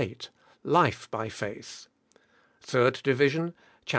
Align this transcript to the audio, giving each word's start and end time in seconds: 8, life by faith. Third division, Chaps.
8, 0.03 0.31
life 0.63 1.11
by 1.11 1.29
faith. 1.29 1.85
Third 2.59 2.99
division, 3.03 3.53
Chaps. 3.85 3.89